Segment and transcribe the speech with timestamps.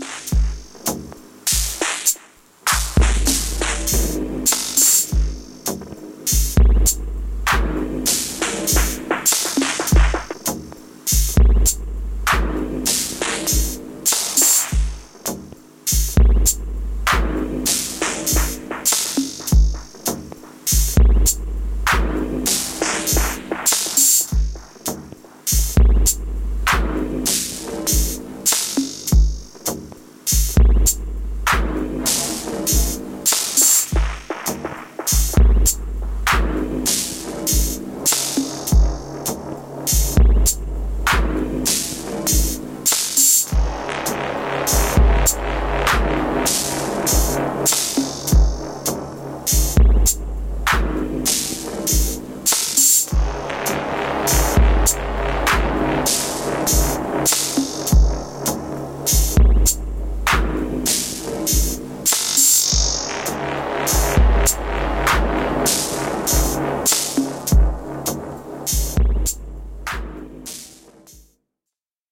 [0.00, 0.39] Bye.
[67.20, 67.59] you